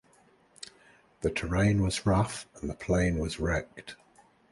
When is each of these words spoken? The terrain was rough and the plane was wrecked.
The 1.19 1.29
terrain 1.29 1.83
was 1.83 2.07
rough 2.07 2.47
and 2.55 2.67
the 2.67 2.73
plane 2.73 3.19
was 3.19 3.39
wrecked. 3.39 3.97